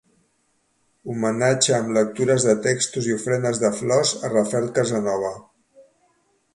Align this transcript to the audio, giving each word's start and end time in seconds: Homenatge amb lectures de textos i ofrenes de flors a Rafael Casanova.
Homenatge 1.13 1.75
amb 1.79 1.93
lectures 1.99 2.47
de 2.49 2.57
textos 2.69 3.11
i 3.13 3.15
ofrenes 3.19 3.63
de 3.67 3.73
flors 3.83 4.17
a 4.27 4.35
Rafael 4.35 4.71
Casanova. 4.81 5.33